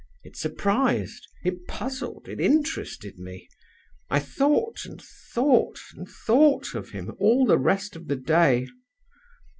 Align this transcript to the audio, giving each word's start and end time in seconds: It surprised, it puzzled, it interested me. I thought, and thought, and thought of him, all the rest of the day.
It 0.23 0.35
surprised, 0.35 1.27
it 1.43 1.67
puzzled, 1.67 2.27
it 2.27 2.41
interested 2.41 3.19
me. 3.19 3.47
I 4.09 4.17
thought, 4.17 4.83
and 4.83 4.99
thought, 4.99 5.77
and 5.95 6.09
thought 6.09 6.73
of 6.73 6.89
him, 6.89 7.11
all 7.19 7.45
the 7.45 7.59
rest 7.59 7.95
of 7.95 8.07
the 8.07 8.15
day. 8.15 8.67